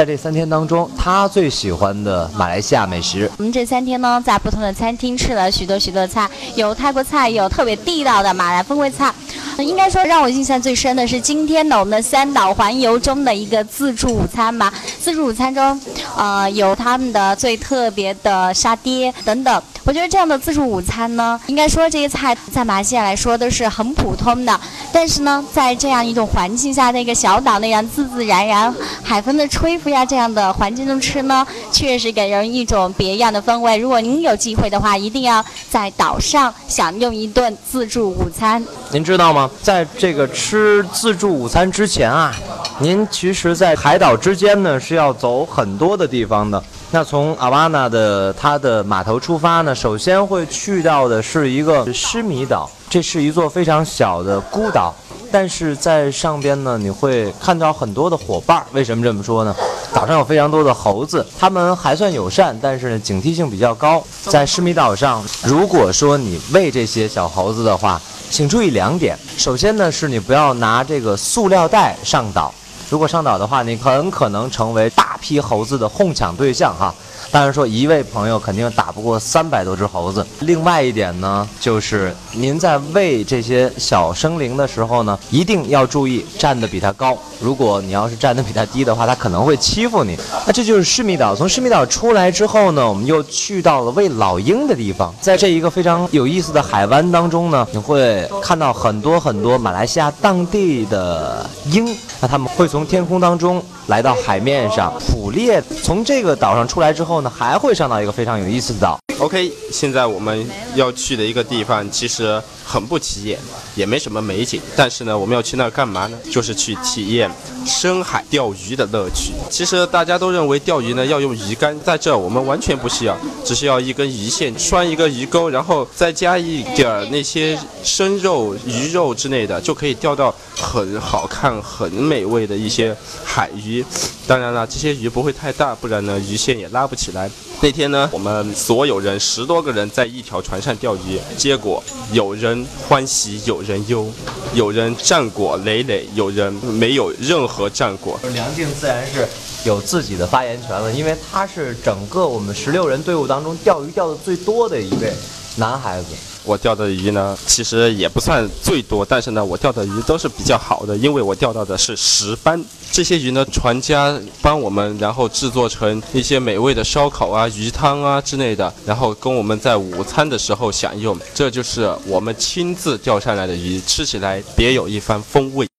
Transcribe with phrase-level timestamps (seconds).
[0.00, 3.30] 在这三天当中，他最喜欢的马来西亚美食。
[3.36, 9.12] 我们这三天呢，在不同的餐厅吃了许多许多菜，有泰国菜，有特别地道的马来风味菜。
[9.62, 14.72] 应该说，让我印象最深的是今天的我们的三岛环游中的一个自助午餐吧。
[15.00, 15.80] 自助午餐中，
[16.16, 19.62] 呃，有他们的最特别的沙爹等等。
[19.84, 24.60] 我觉得这样的自助午餐呢，应该说这些菜在马来西亚来说都是很普通的。
[24.92, 28.72] 但是呢，在这样一种环境下，那个小岛那样自自然然、
[29.02, 33.76] 海风的吹拂呀，这样的环境中吃呢，确实给人一种别样的风味。
[33.78, 38.62] 如果您有机会的话，一定要在岛上享用一顿自助午餐。
[38.92, 39.49] 您知道吗？
[39.62, 42.34] 在这个吃自助午餐之前啊，
[42.78, 46.62] 您其实，在海岛之间呢是要走很多的地方的。
[46.90, 54.94] 那从阿瓦纳的它的码头出发呢，首先会去到的是一个施米岛，这是一座非常小的孤岛，
[55.30, 58.64] 但是在上边呢，你会看到很多的伙伴。
[58.72, 59.54] 为什么这么说呢？
[59.92, 64.02] 岛上有非常多的猴子，它们还算友善，但是呢，警惕性比较高。
[64.24, 69.18] 在施米岛上，如果说你喂这些小猴子的话，请注意两点。
[69.36, 72.54] 首先呢，是你不要拿这个塑料袋上岛。
[72.88, 76.94] 如果上岛的话，你很可能成为大批猴子的哄抢对象哈。
[77.32, 80.26] 当然说，一位朋友肯定打不过三百多只猴子。
[80.40, 87.16] 另外一点呢，就是您在喂这些小生灵的时候呢，一定要注意站得比它高。
[87.40, 90.18] 如果你要是站得比它低的话，它可能会欺负你。
[90.44, 91.34] 那这就是施密岛。
[91.34, 95.14] 从施密岛出来之后呢，我们又去到了喂老鹰的地方。
[95.20, 101.96] 在这一个非常有意思的海湾当中呢，你会看到很多很多马来西亚当地的鹰。
[102.20, 105.62] 那他们会从天空当中来到海面上捕猎。
[105.82, 108.98] 从这个岛上出来之后呢，还会上到一个非常有意思的岛。
[109.20, 113.38] OK，现在我们要去的一个地方其实很不起眼，
[113.74, 114.58] 也没什么美景。
[114.74, 116.18] 但是呢，我们要去那儿干嘛呢？
[116.32, 117.30] 就是去体验
[117.66, 119.32] 深海钓鱼的乐趣。
[119.50, 133.84] 其实大家都认为钓鱼呢要用鱼竿，在这我们完全不需要，只需要一根鱼线拴一个鱼钩，然后再加一点那些生肉、鱼肉之类的，就可以钓到很好看、很美味的一些海鱼。
[134.26, 137.30] 当然了，这些鱼不会太大，不然呢鱼线也拉不起来。
[137.62, 144.10] 那天呢，我们所有人十多个人在一条船上钓鱼，结果有人欢喜，有人忧，
[144.54, 148.18] 有人战果累累，有人没有任何战果。
[148.32, 149.28] 梁静自然是
[149.64, 155.12] 有自己的发言权了，因为他是整个我们十六人队伍当中钓鱼钓的最多的一位
[155.56, 156.06] 男孩子。
[156.44, 162.62] 我钓的鱼呢，其实也不算最多，但是呢，我钓的鱼都是比较好的，因为我钓到的是石斑。
[162.92, 171.16] 这些鱼呢，船家帮我们，然后制作成一些美味的烧烤啊、鱼汤啊之类的，然后供我们在午餐的时候享用。
[171.32, 175.69] 这就是我们亲自钓上来的鱼，吃起来别有一番风味。